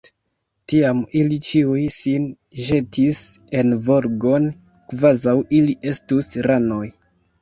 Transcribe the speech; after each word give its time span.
Tiam 0.71 1.01
ili 1.19 1.37
ĉiuj 1.47 1.83
sin 1.95 2.25
ĵetis 2.69 3.21
en 3.61 3.77
Volgon, 3.91 4.49
kvazaŭ 4.95 5.37
ili 5.59 5.77
estus 5.93 6.33
ranoj. 6.49 6.85